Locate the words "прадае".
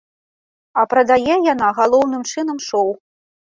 0.93-1.35